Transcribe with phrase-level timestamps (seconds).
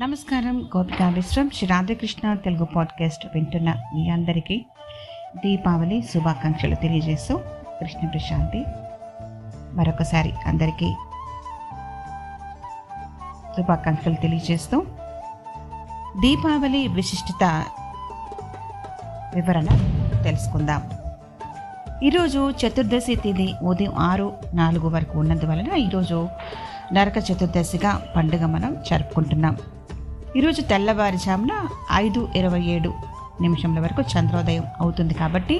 [0.00, 4.64] నమస్కారం గోపికా విశ్వం శ్రీ రాధాకృష్ణ తెలుగు పాడ్కాస్ట్ వింటున్న మీ అందరికీ
[5.36, 7.36] దీపావళి శుభాకాంక్షలు తెలియజేస్తూ
[7.80, 8.64] కృష్ణ ప్రశాంతి.
[9.72, 10.94] మరొకసారి అందరికీ
[13.56, 14.84] శుభాకాంక్షలు తెలియజేస్తూ
[16.20, 17.64] దీపావళి విశిష్టత
[19.34, 19.66] వివరణ
[20.22, 20.82] తెలుసుకుందాం.
[22.02, 26.28] ఈరోజు చతుర్దశి తిథి ఉదయం ఆరు నాలుగు వరకు ఉన్నందువలన ఈరోజు
[26.92, 29.56] నరక చతుర్దశిగా పండుగ మనం జరుపుకుంటున్నాం.
[30.36, 31.52] ఈరోజు తెల్లవారుజామున
[31.92, 32.90] ఐదు ఇరవై ఏడు
[33.40, 35.56] నిమిషంల వరకు చంద్రోదయం అవుతుంది కాబట్టి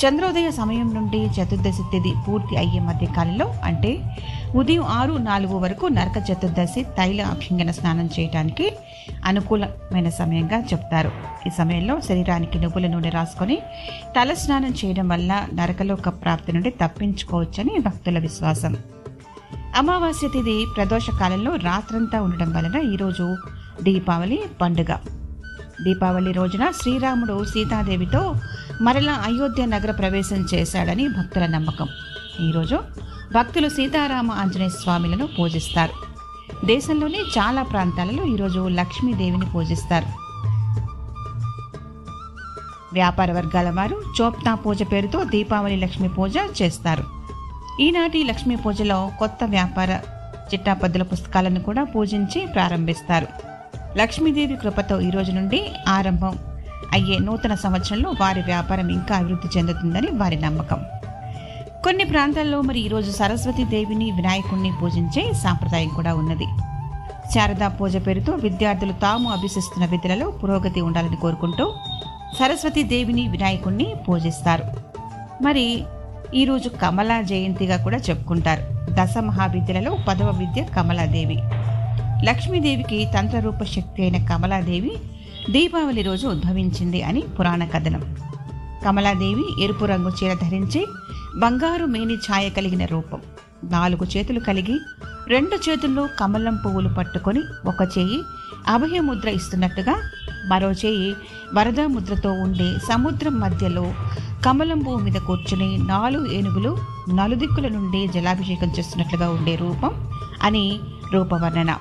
[0.00, 3.92] చంద్రోదయ సమయం నుండి చతుర్దశి తిథి పూర్తి అయ్యే మధ్య కాలంలో అంటే
[4.54, 8.66] ఉదయం ఆరు నాలుగు వరకు నరక చతుర్దశి తైల అభ్యంగన స్నానం చేయడానికి
[9.24, 11.12] అనుకూలమైన సమయంగా చెప్తారు.
[11.46, 13.58] ఈ సమయంలో శరీరానికి నువ్వుల నూనె రాసుకొని
[14.16, 18.74] తల స్నానం చేయడం వల్ల నరకలోక ప్రాప్తి నుండి తప్పించుకోవచ్చని భక్తుల విశ్వాసం.
[19.76, 23.36] అమావాస్య తిథి ప్రదోష కాలంలో రాత్రంతా ఉండడం వలన ఈరోజు
[23.82, 24.94] దీపావళి పండుగ.
[25.84, 28.34] దీపావళి రోజున శ్రీరాముడు సీతాదేవితో
[28.80, 31.88] మరలా అయోధ్య నగర ప్రవేశం చేశాడని భక్తుల నమ్మకం.
[32.48, 32.78] ఈరోజు
[33.34, 35.92] భక్తులు సీతారామ ఆంజనేయ స్వామిలను పూజిస్తారు.
[36.66, 40.06] దేశంలోని చాలా ప్రాంతాలలో ఈరోజు లక్ష్మీదేవిని పూజిస్తారు.
[42.92, 47.04] వ్యాపార వర్గాల వారు చోప్తా పూజ పేరుతో దీపావళి లక్ష్మీ పూజ చేస్తారు.
[47.80, 50.00] ఈనాటి లక్ష్మీ పూజలో కొత్త వ్యాపార
[50.54, 53.53] చిట్టాపద్దుల పుస్తకాలను కూడా పూజించి ప్రారంభిస్తారు.
[53.96, 56.38] లక్ష్మీదేవి కృపతో ఈ రోజు నుండి ఆరంభం
[56.92, 60.80] అయ్యే నూతన సంవత్సరంలో వారి వ్యాపారం ఇంకా అభివృద్ధి చెందుతుందని వారి నమ్మకం.
[61.84, 66.44] కొన్ని ప్రాంతాల్లో మరి ఈరోజు సరస్వతి దేవిని వినాయకుణ్ణి పూజించే సాంప్రదాయం కూడా ఉన్నది.
[67.34, 71.74] శారదా పూజ పేరుతో విద్యార్థులు తాము అభ్యసిస్తున్న విద్యలలో పురోగతి ఉండాలని కోరుకుంటూ
[72.38, 74.64] సరస్వతి దేవిని వినాయకుణ్ణి పూజిస్తారు.
[75.42, 75.84] మరి
[76.34, 78.62] ఈరోజు కమలా జయంతిగా కూడా చెప్పుకుంటారు.
[78.90, 81.38] దశ మహావిద్యలలో పదవ విద్య కమలాదేవి.
[82.24, 84.92] లక్ష్మీదేవికి తంత్రరూప శక్తి అయిన కమలాదేవి
[85.50, 88.02] దీపావళి రోజు ఉద్భవించింది అని పురాణ కథనం.
[88.84, 90.86] కమలాదేవి ఎరుపు రంగు చీర ధరించి
[91.36, 93.20] బంగారు మేని ఛాయ కలిగిన రూపం.
[93.70, 94.76] నాలుగు చేతులు కలిగి
[95.28, 98.18] రెండు చేతుల్లో కమలం పువ్వులు పట్టుకొని ఒక చేయి
[98.68, 99.94] అభయముద్ర ఇస్తున్నట్టుగా
[100.48, 101.14] మరో చేయి
[101.54, 103.94] వరద ముద్రతో ఉండే సముద్రం మధ్యలో
[104.46, 106.78] కమలం పువ్వు మీద కూర్చుని నాలుగు ఏనుగులు
[107.14, 110.10] నలుదిక్కుల నుండి జలాభిషేకం చేస్తున్నట్లుగా ఉండే రూపం
[110.42, 110.80] అని
[111.12, 111.72] రూపవర్ణన.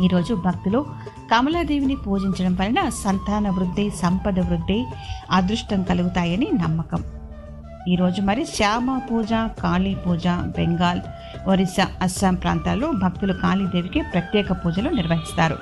[0.00, 0.86] ఈరోజు భక్తులు
[1.30, 4.84] కమలాదేవిని పూజించడం వలన సంతాన వృద్ధి సంపద వృద్ధి
[5.30, 7.04] అదృష్టం కలుగుతాయని నమ్మకం.
[7.88, 11.00] ఈరోజు మరి శ్యామ పూజ కాళీ పూజ బెంగాల్
[11.46, 15.58] ఒరిస్సా అస్సాం ప్రాంతాల్లో భక్తులు కాళీదేవికి ప్రత్యేక పూజలు నిర్వహిస్తారు.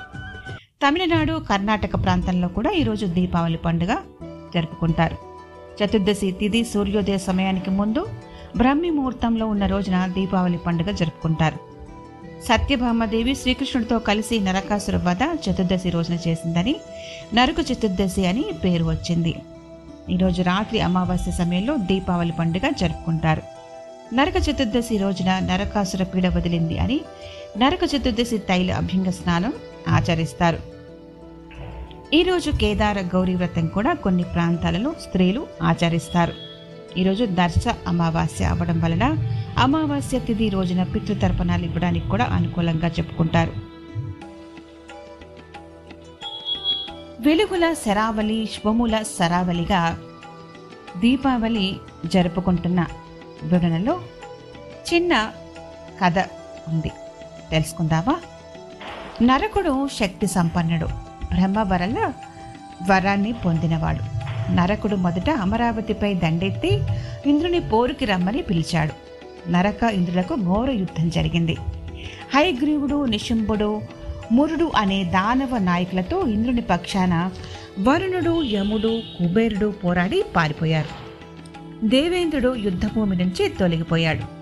[0.83, 3.95] తమిళనాడు కర్ణాటక ప్రాంతంలో కూడా ఈరోజు దీపావళి పండుగ
[4.55, 5.17] జరుపుకుంటారు.
[5.79, 8.07] చతుర్దశి తిథి సూర్యోదయ సమయానికి ముందు
[8.57, 11.70] బ్రహ్మి ముహూర్తంలో ఉన్న రోజున దీపావళి పండుగ జరుపుకుంటారు.
[12.47, 16.75] సత్యభామదేవి శ్రీకృష్ణుడితో కలిసి నరకాసుర వధ చతుర్దశి రోజున చేసిందని
[17.33, 19.35] నరక చతుర్దశి అని పేరు వచ్చింది.
[20.09, 23.41] ఈరోజు రాత్రి అమావాస్య సమయంలో దీపావళి పండుగ జరుపుకుంటారు.
[24.13, 26.99] నరక చతుర్దశి రోజున నరకాసుర పీడ వదిలింది అని
[27.57, 29.53] నరక చతుర్దశి తైల అభ్యంగ స్నానం
[29.87, 30.59] ఆచరిస్తారు.
[32.13, 36.50] ఈరోజు కేదార గౌరీ వ్రతం కూడా కొన్ని ప్రాంతాలలో స్త్రీలు ఆచరిస్తారు.
[36.97, 39.17] ఈరోజు దర్శ అమావాస్య అవ్వడం వలన
[39.57, 43.53] అమావాస్య తిథి రోజున పితృతర్పణాలు ఇవ్వడానికి కూడా అనుకూలంగా చెప్పుకుంటారు.
[47.19, 49.97] వెలుగుల శరావళి శుభముల సరావళిగా
[50.97, 52.85] దీపావళి జరుపుకుంటున్న
[53.43, 54.01] వివరణలో
[54.93, 55.31] చిన్న
[56.05, 56.19] కథ
[56.67, 56.91] ఉంది.
[57.51, 58.15] తెలుసుకుందామా?
[59.21, 60.85] నరకుడు శక్తి సంపన్నుడు.
[61.35, 62.13] బ్రహ్మ వరల
[62.89, 64.10] వరాన్ని పొందినవాడు.
[64.49, 66.81] నరకుడు మొదట అమరావతిపై దండెత్తి
[67.25, 69.11] ఇంద్రుని పోరుకి రమ్మని పిలిచాడు.
[69.51, 71.57] నరక ఇంద్రులకు ఘోర యుద్ధం జరిగింది.
[72.33, 73.81] హైగ్రీవుడు నిశుంభుడు
[74.31, 77.29] మురుడు అనే దానవ నాయకులతో ఇంద్రుని పక్షాన
[77.79, 81.11] వరుణుడు యముడు కుబేరుడు పోరాడి పారిపోయారు.
[81.87, 84.41] దేవేంద్రుడు యుద్ధభూమి నుంచి తొలగిపోయాడు.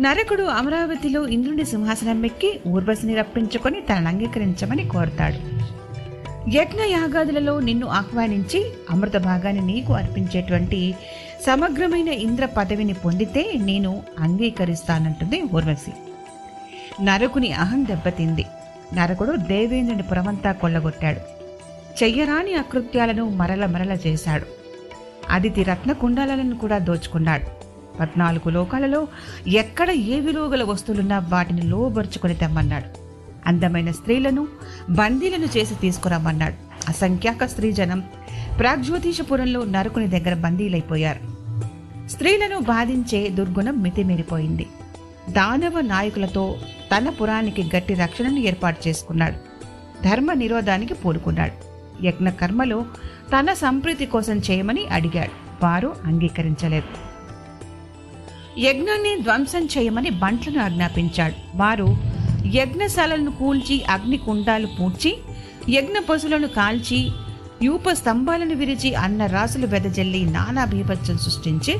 [0.00, 5.53] నరకుడు అమరావతిలో ఇంద్రుని సింహాసనం ఎక్కి ఊర్వశిని రప్పించుకొని తనను అంగీకరించమని కోరుతాడు.
[6.48, 10.94] యజ్ఞ యాగాదులలో నిన్ను ఆహ్వానించి అమృత భాగాన్ని నీకు అర్పించేటువంటి
[11.46, 15.92] సమగ్రమైన ఇంద్ర పదవిని పొందితే నేను అంగీకరిస్తానంటుంది ఊర్వశి.
[17.04, 18.46] నరకుని అహం దెబ్బతింది.
[18.94, 21.20] నరకుడు దేవేంద్రుని పురమంతా కొల్లగొట్టాడు.
[22.04, 24.46] చెయ్యరాని అకృత్యాలను మరల మరల చేశాడు.
[25.30, 27.46] అదితి రత్న కుండాలను కూడా దోచుకున్నాడు.
[28.00, 29.08] పద్నాలుగు లోకాలలో
[29.46, 33.03] ఎక్కడ ఏ విలువగల వస్తువులున్నా వాటిని లోబరుచుకొని తెమ్మన్నాడు.
[33.46, 34.48] అందమైన స్త్రీలను
[34.90, 36.54] బందీలను చేసి తీసుకురమ్మన్నాడు
[36.88, 38.00] అసంఖ్యాక స్త్రీజనం
[38.58, 41.20] ప్రాగ్జ్యోతిషపురంలో నరకుని దగ్గర బందీలైపోయారు.
[42.08, 44.66] స్త్రీలను బాధించే దుర్గుణం మితిమీరిపోయింది.
[45.30, 46.56] దానవ నాయకులతో
[46.96, 49.36] తన పురానికి గట్టి రక్షణను ఏర్పాటు చేసుకున్నాడు.
[50.08, 51.74] ధర్మ నిరోధానికి పూనుకున్నాడు.
[52.06, 52.84] యజ్ఞకర్మలో
[53.38, 55.64] తన సంప్రీతి కోసం చేయమని అడిగాడు.
[55.64, 57.14] వారు అంగీకరించలేదు.
[58.60, 61.34] యజ్ఞాన్ని ధ్వంసం చేయమని బంట్లను ఆజ్ఞాపించాడు.
[61.56, 62.13] వారు
[62.54, 65.18] యజ్ఞశాలను కూల్చి అగ్ని కుండాలు పూడ్చి
[65.68, 67.10] యజ్ఞ పశువులను కాల్చి
[67.62, 71.76] యూప స్తంభాలను విరిచి అన్న రాసులు వెదజల్లి నానా బీభత్సం సృష్టించి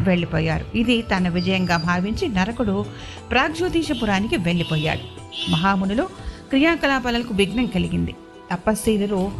[0.00, 0.76] వెళ్ళిపోయారు.
[0.76, 2.86] ఇది తన విజయంగా భావించి నరకుడు
[3.30, 5.04] ప్రాగ్జ్యోతిషపురానికి వెళ్ళిపోయాడు.
[5.50, 6.02] మహామునులు
[6.48, 8.14] క్రియాకలాపాలకు విఘ్నం కలిగింది.
[8.52, 9.32] తపస్సీలు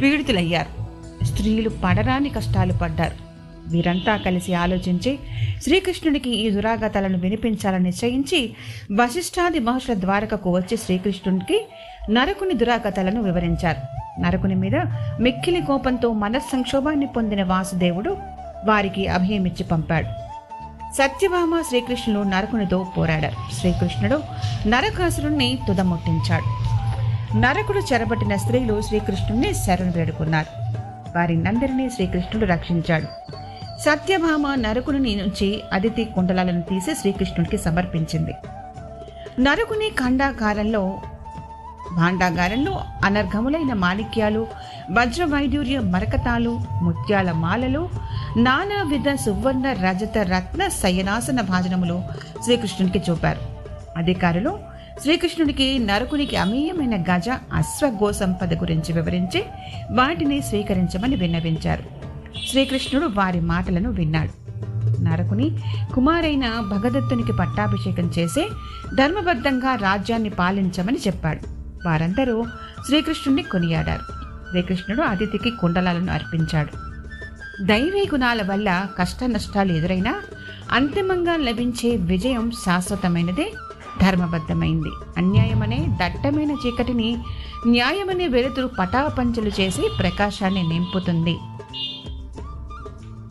[0.00, 0.86] పీడితులయ్యారు.
[1.24, 3.25] స్త్రీలు పడరాని కష్టాలు పడ్డారు.
[3.66, 5.18] వీరంతా కలిసి ఆలోచించి
[5.62, 8.56] శ్రీకృష్ణుడికి ఈ దురాగతాలను వినిపించాలని నిశ్చయించి
[8.92, 11.68] వశిష్ఠాది మహర్షుల ద్వారకకు వచ్చి శ్రీకృష్ణుడికి
[12.10, 13.96] నరకుని దురాగతాలను వివరించారు.
[14.20, 14.76] నరకుని మీద
[15.20, 18.16] మిక్కిలి కోపంతో మనస్సంక్షోభాన్ని పొందిన వాసుదేవుడు
[18.64, 20.26] వారికి అభయమిచ్చి పంపాడు.
[20.94, 23.54] సత్యభామ శ్రీకృష్ణుడు నరకునితో పోరాడారు.
[23.54, 24.22] శ్రీకృష్ణుడు
[24.68, 26.66] నరకాసురుణ్ణి తుదముట్టించాడు.
[27.38, 30.74] నరకుడు చెరబట్టిన స్త్రీలు శ్రీకృష్ణుణ్ణి శరణు వేడుకున్నారు.
[31.18, 33.06] వారినందరినీ శ్రీకృష్ణుడు రక్షించాడు.
[33.80, 38.34] సత్యభామ నరకుని నుంచి అదితి కుండలాలను తీసి శ్రీకృష్ణుడికి సమర్పించింది.
[39.40, 41.00] నరకుని ఖండాకారంలో
[41.96, 44.46] భాండాగారంలో అనర్ఘములైన మాణిక్యాలు
[44.90, 47.90] వజ్రవైడ్యూర్య మరకతాలు ముత్యాల మాలలు
[48.36, 52.02] నానావిధ సువర్ణ రజత రత్న శయనాసన భాజనములు
[52.44, 53.40] శ్రీకృష్ణునికి చూపారు.
[53.96, 54.58] అధికారులు
[55.02, 59.44] శ్రీకృష్ణుడికి నరకునికి అమేయమైన గజ అశ్వగో సంపద గురించి వివరించి
[59.90, 61.95] వాటిని స్వీకరించమని విన్నవించారు.
[62.50, 64.46] శ్రీకృష్ణుడు వారి మాటలను విన్నాడు.
[65.02, 65.58] నరకుని
[65.94, 68.48] కుమారైన భగదత్తునికి పట్టాభిషేకం చేసే
[68.94, 71.40] ధర్మబద్ధంగా రాజ్యాన్ని పాలించమని చెప్పాడు.
[71.88, 72.44] వారందరూ
[72.86, 74.02] శ్రీకృష్ణుణ్ణి కొనియాడారు.
[74.50, 76.86] శ్రీకృష్ణుడు అతిథికి కుండలాలను అర్పించాడు.
[77.64, 80.20] దైవీ గుణాల వల్ల కష్ట నష్టాలు ఎదురైనా
[80.72, 83.52] అంతిమంగా లభించే విజయం శాశ్వతమైనదే
[84.02, 84.88] ధర్మబద్ధమైంది.
[85.16, 87.16] అన్యాయమనే దట్టమైన చీకటిని
[87.66, 91.36] న్యాయమనే వెలుతురు పటాపంచలు చేసి ప్రకాశాన్ని నింపుతుంది.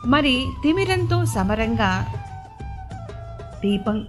[0.08, 2.06] మరి తిమిరంతో సమరంగా
[3.64, 4.08] దీపం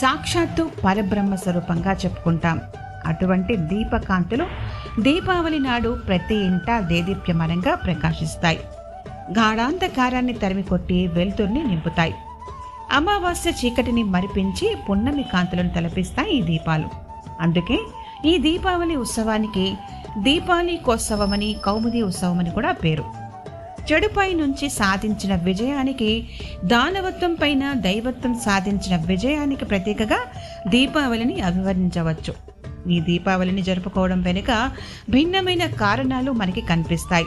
[0.00, 2.60] సాక్షాత్తు పరబ్రహ్మ స్వరూపంగా చెప్పుకుంటాం.
[3.06, 4.44] అటువంటి దీపకాంతులు
[5.00, 8.60] దీపావళి నాడు ప్రతి ఇంట దేదీప్యమానంగా ప్రకాశిస్తాయి.
[9.30, 12.14] గాఢాంధకారాన్ని తరిమి కొట్టి వెలుతుర్ని నింపుతాయి.
[12.92, 16.88] అమావాస్య చీకటిని మరిపించి పున్నమి కాంతులను తలపిస్తాయి ఈ దీపాలు.
[17.40, 17.78] అందుకే
[18.24, 19.74] ఈ దీపావళి ఉత్సవానికి
[20.18, 23.21] దీపావళి కోత్సవమని కౌముది ఉత్సవమని కూడా పేరు.
[23.92, 26.28] చెడుపై నుంచి సాధించిన విజయానికి
[26.64, 30.18] దానవత్వం పైన దైవత్వం సాధించిన విజయానికి ప్రతీకగా
[30.68, 32.34] దీపావళిని అభివర్ణించవచ్చు.
[32.90, 34.70] ఈ దీపావళిని జరుపుకోవడం వెనుక
[35.10, 37.26] భిన్నమైన కారణాలు మనకి కనిపిస్తాయి.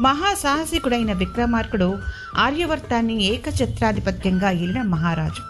[0.00, 1.98] మహాసాహసికుడైన విక్రమార్కుడు
[2.38, 5.42] ఆర్యవర్తాన్ని ఏకఛత్రాధిపత్యంగా ఏలిన మహారాజు.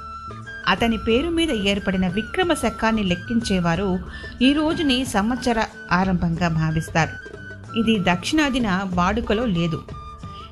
[0.69, 3.99] అతని పేరు మీద ఏర్పడిన విక్రమ శకాన్ని లెక్కించేవారు
[4.43, 7.33] ఈ రోజుని సంవత్సర ఆరంభంగా భావిస్తారు.
[7.81, 9.83] ఇది దక్షిణాదిన వాడుకలో లేదు.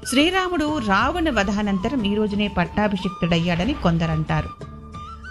[0.07, 4.49] శ్రీరాముడు రావణ వధానంతరం ఈ రోజునే పట్టాభిషిక్తుడయ్యాడని కొందరంటారు.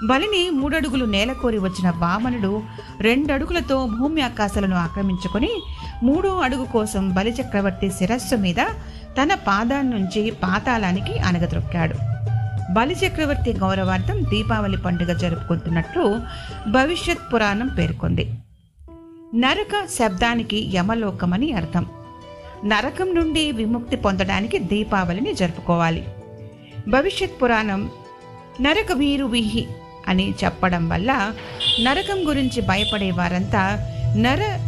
[0.06, 2.64] బలిని మూడడుగులు నేలకోరి వచ్చిన వామనుడు
[3.02, 5.50] రెండడుగులతో భూమి ఆకాశాలను ఆక్రమించుకొని
[6.04, 8.56] మూడో అడుగు కోసం బలి చక్రవర్తి శిరస్సు మీద
[9.22, 11.96] తన పాదాన్నుంచి పాతాళానికి అనగద్రొక్కాడు
[12.74, 16.20] బలి చక్రవర్తి గౌరవార్థం దీపావళి పండుగ జరుపుకుంటున్నట్లు
[16.72, 18.34] భవిష్యత్ పురాణం పేర్కొంది.
[19.36, 21.86] నరక శబ్దానికి యమలోకమని అర్థం.
[22.66, 26.04] నరకం నుండి విముక్తి పొందడానికి దీపావళిని జరుపుకోవాలి.
[26.88, 27.90] భవిష్యత్ పురాణం
[28.62, 29.68] నరక వీరు విహి
[30.08, 31.34] అని చెప్పడం వల్ల
[31.80, 33.64] నరకం గురించి భయపడే వారంతా
[34.16, 34.60] నర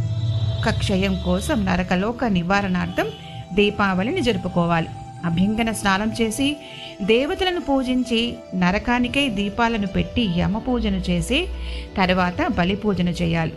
[0.65, 3.07] కక్షయం కోసం నరకలోక నివారణార్థం
[3.53, 4.87] దీపావళిని జరుపుకోవాలి.
[5.25, 6.55] అభ్యంగన స్నానం చేసి
[7.01, 11.47] దేవతలను పూజించి నరకానికై దీపాలను పెట్టి యమ పూజను చేసి
[11.97, 13.53] తర్వాత బలి పూజను చేయాలి.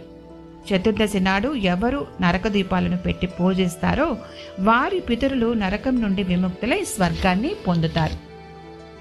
[0.69, 4.17] చతుర్దశి నాడు ఎవరు నరక దీపాలను పెట్టి పూజిస్తారో
[4.61, 8.35] వారి పితరులు నరకం నుండి విముక్తులై స్వర్గాన్ని పొందుతారు.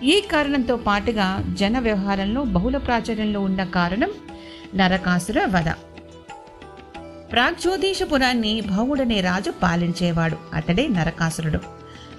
[0.05, 4.09] ఈ కారణంతో పాటుగా జన వ్యవహారంలో బహుళ ప్రాచుర్యంలో ఉన్న కారణం
[4.75, 5.69] నరకాసుర వధ.
[7.31, 11.59] ప్రాగ్జ్యోతిషపురాన్ని భౌముడనే రాజు పాలించేవాడు అతడే నరకాసురుడు.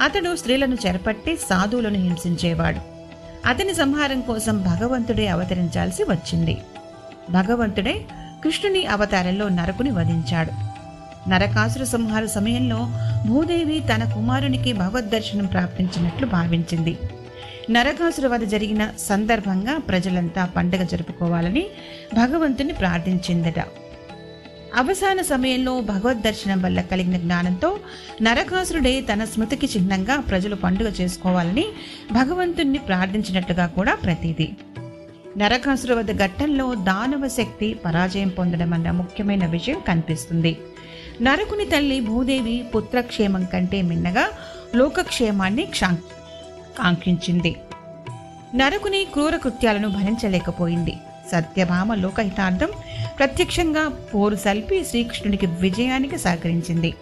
[0.01, 2.79] అతడు స్త్రీలను చెరపట్టి సాధువులను హింసించేవాడు.
[3.49, 6.59] అతని సంహారం కోసం భగవంతుడే అవతరించాల్సి వచ్చింది.
[7.31, 8.05] భగవంతుడే
[8.45, 10.53] కృష్ణుని అవతారంలో నరకుని వధించాడు.
[11.31, 12.81] నరకాసుర సంహార సమయంలో
[13.29, 16.99] భూదేవి తన కుమారునికి భగవద్దర్శనం ప్రాప్తించినట్లు భావించింది.
[17.71, 21.65] నరకాసుర వధ జరిగిన సందర్భంగా ప్రజలంతా పండగ జరుపుకోవాలని
[22.15, 23.61] భగవంతుని ప్రార్థించిందట.
[24.77, 27.79] అవసాన సమయంలో భగవద్దర్శనం వల్ల కలిగిన జ్ఞానంతో
[28.23, 31.67] నరకాసురుడే తన స్మృతికి చిహ్నంగా ప్రజలు పండుగ చేసుకోవాలని
[32.13, 34.49] భగవంతుణ్ణి ప్రార్థించినట్టుగా కూడా ప్రతీది
[35.37, 40.57] నరకాసుర వద్ద ఘట్టంలో దానవ శక్తి పరాజయం పొందడం అన్న ముఖ్యమైన విషయం కనిపిస్తుంది.
[41.23, 44.29] నరకుని తల్లి భూదేవి పుత్రక్షేమం కంటే మిన్నగా
[44.75, 45.99] లోకక్షేమాన్ని క్షాం
[46.79, 47.57] కాంక్షించింది.
[48.55, 50.95] నరకుని క్రూర కృత్యాలను భరించలేకపోయింది.
[51.33, 52.69] సత్యభామ లోకహితార్థం
[53.19, 56.95] ప్రత్యక్షంగా పోరు సల్పి శ్రీకృష్ణుడికి విజయానికి సహకరించింది.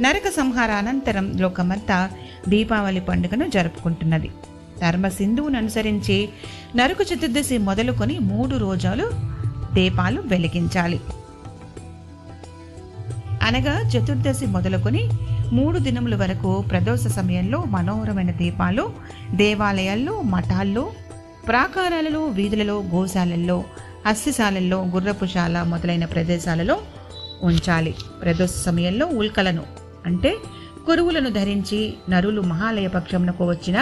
[0.00, 2.10] నరక సంహార అనంతరం లోకమంతా
[2.48, 4.30] దీపావళి పండుగను జరుపుకుంటున్నది.
[4.82, 6.28] ధర్మసింధువును అనుసరించి
[6.76, 9.06] నరక చతుర్దశి మొదలుకొని మూడు రోజులు
[9.74, 11.00] దీపాలు వెలిగించాలి.
[13.42, 15.10] అనగా చతుర్దశి మొదలుకొని
[15.52, 18.92] మూడు దినముల వరకు ప్రదోష సమయంలో మనోహరమైన దీపాలు
[19.34, 20.90] దేవాలయాల్లో మఠాల్లో
[21.48, 23.64] ప్రాకారాలలో వీధులలో గోశాలల్లో
[24.06, 26.78] హస్తిశాలల్లో గుర్రపుశాల మొదలైన ప్రదేశాలలో
[27.42, 27.94] ఉంచాలి.
[28.22, 29.62] ప్రదోష సమయంలో ఉల్కలను
[30.06, 30.34] అంటే
[30.88, 31.78] కురువులను ధరించి
[32.10, 33.78] నరులు మహాలయ పక్షమునకు వచ్చిన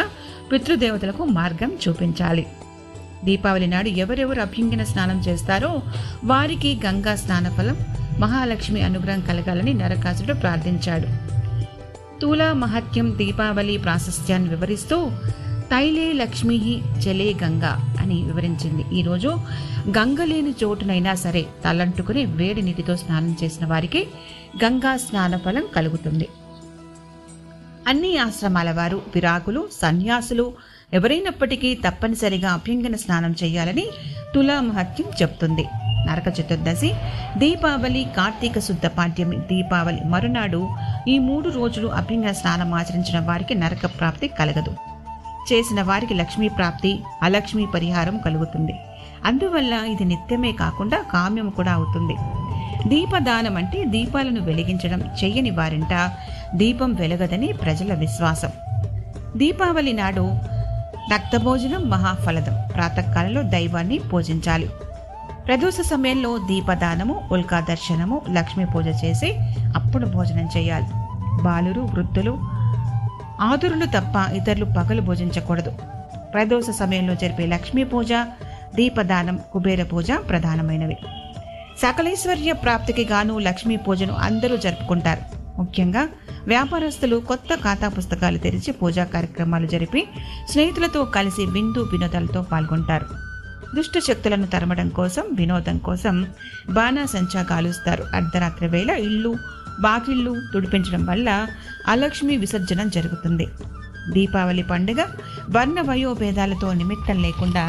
[0.52, 2.46] పితృదేవతలకు మార్గం చూపించాలి.
[3.24, 5.70] దీపావళి నాడు ఎవరెవరు అభ్యంగన స్నానం చేస్తారో
[6.24, 7.76] వారికి గంగా స్నాన ఫలం
[8.20, 11.08] మహాలక్ష్మి అనుగ్రహం కలగాలని నరకాసుడు ప్రార్థించాడు.
[12.20, 14.98] తూలా మహత్యం దీపావళి ప్రాశస్త్యాన్ని వివరిస్తూ
[15.72, 16.56] తైలే లక్ష్మీ
[17.04, 17.72] చలే గంగా
[18.02, 18.84] అని వివరించింది.
[18.98, 19.30] ఈరోజు
[19.98, 24.02] గంగ లేని చోటునైనా సరే తలంటుకుని వేడి నీటితో స్నానం చేసిన వారికి
[24.64, 26.28] గంగా స్నాన ఫలం కలుగుతుంది.
[27.90, 30.52] అన్ని ఆశ్రమాల వారు విరాకులు సన్యాసులు
[30.92, 33.84] ఎవరైనప్పటికీ తప్పనిసరిగా అభ్యంగన స్నానం చేయాలని
[34.34, 35.64] తులా మహత్యం చెప్తుంది
[36.08, 36.90] నరక చతుర్దశి
[37.38, 40.60] దీపావళి కార్తీక శుద్ధ పాడ్యమి దీపావళి మరునాడు
[41.08, 44.74] ఈ మూడు రోజులు అభ్యంగన స్నానం ఆచరించిన వారికి నరక ప్రాప్తి కలగదు.
[45.52, 48.74] చేసిన వారికి లక్ష్మీ ప్రాప్తి అలక్ష్మీ పరిహారం కలుగుతుంది.
[49.24, 52.16] అందువల్ల ఇది నిత్యమే కాకుండా కామ్యం కూడా అవుతుంది.
[52.86, 56.10] దీపదానం అంటే దీపాలను వెలిగించడం చెయ్యని వారింట
[56.54, 58.48] దీపం వెలగదని ప్రజల విశ్వాసం.
[59.36, 60.38] దీపావళి నాడు
[61.12, 62.68] రక్తభోజనం మహాఫలదం.
[62.74, 64.68] ప్రాతకాలంలో దైవాన్ని పూజించాలి.
[65.46, 69.32] ప్రదోష సమయంలో దీపదానము ఉల్కా దర్శనము లక్ష్మీ పూజ చేసి
[69.76, 70.86] అప్పుడు భోజనం చేయాలి.
[71.42, 72.38] బాలురు వృద్ధులు
[73.40, 75.72] ఆదురులు తప్ప ఇతరులు పగలు భోజించకూడదు.
[76.34, 78.12] ప్రదోష సమయంలో జరిపే లక్ష్మీ పూజ
[78.74, 80.96] దీపదానం కుబేర పూజ ప్రధానమైనవి.
[81.82, 85.22] సకలేశ్వర్య ప్రాప్తికి గాను లక్ష్మీ పూజను అందరూ జరుపుకుంటారు.
[85.58, 86.02] ముఖ్యంగా
[86.52, 90.00] వ్యాపారస్తులు కొత్త ఖాతా పుస్తకాలు తెరిచి పూజా కార్యక్రమాలు జరిపి
[90.50, 93.06] స్నేహితులతో కలిసి విందు వినోదాలతో పాల్గొంటారు.
[93.76, 96.16] దుష్ట శక్తులను తరమడం కోసం వినోదం కోసం
[96.70, 98.04] బాణాసంచా కాలుస్తారు.
[98.14, 99.32] అర్ధరాత్రి వేళ ఇల్లు
[99.80, 101.30] బాకిళ్ళు తుడిపించడం వల్ల
[101.86, 103.46] అలక్ష్మి విసర్జనం జరుగుతుంది.
[104.14, 105.00] దీపావళి పండుగ
[105.50, 107.64] వర్ణ వయోభేదాలతో నిమిత్తం లేకుండా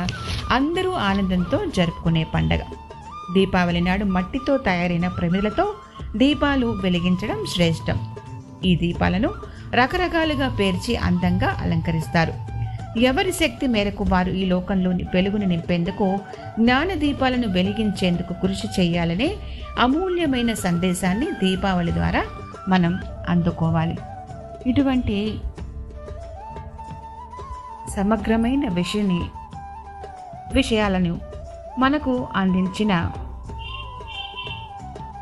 [0.52, 2.62] అందరూ ఆనందంతో జరుపుకునే పండగ.
[3.34, 5.74] దీపావళి నాడు మట్టితో తయారైన ప్రమిదలతో
[6.15, 7.98] దీపాలు వెలిగించడం శ్రేష్టం.
[8.65, 9.34] ఈ దీపాలను
[9.74, 12.34] రకరకాలుగా పేర్చి అందంగా అలంకరిస్తారు.
[13.00, 16.19] ఎవరి శక్తి మేరకు వారు ఈ లోకంలోని వెలుగును నింపేందుకు
[16.60, 19.36] జ్ఞాన దీపాలను వెలిగించేందుకు కృషి చేయాలనే
[19.79, 22.24] అమూల్యమైన సందేశాన్ని దీపావళి ద్వారా
[22.69, 23.98] మనం అందుకోవాలి.
[24.69, 25.39] ఇటువంటి
[27.96, 29.22] సమగ్రమైన విషయాన్ని
[30.53, 31.37] విషయాలను
[31.77, 33.12] మనకు అందించిన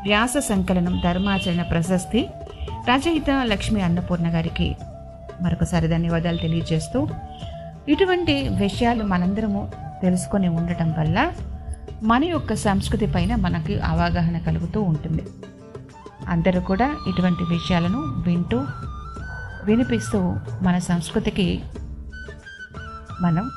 [0.02, 2.26] వ్యాస సంకలనం ధర్మాచరణ ప్రశస్తి
[2.90, 4.76] రచయిత లక్ష్మీ అన్నపూర్ణ గారికి
[5.42, 7.08] మరొకసారి ధన్యవాదాలు తెలియజేస్తూ
[7.88, 9.72] ఇటువంటి విషయాలు మనందరము
[10.02, 11.32] తెలుసుకొని ఉండటం వల్ల
[12.02, 15.22] మన యొక్క సంస్కృతి పైన మనకి అవగాహన కలుగుతూ ఉంటుంది.
[16.28, 18.66] అందరూ కూడా ఇటువంటి విషయాలను వింటూ
[19.64, 20.18] వినిపిస్తూ
[20.62, 21.62] మన సంస్కృతికి
[23.20, 23.50] మనం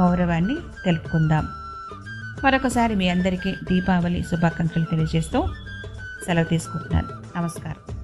[0.00, 1.48] గౌరవాన్ని తెలుపుకుందాం.
[2.44, 5.40] మరొకసారి మీ అందరికీ దీపావళి శుభాకాంక్షలు తెలియజేస్తూ
[6.26, 7.08] సెలవు తీసుకుంటున్నాను.
[7.38, 8.01] నమస్కారం.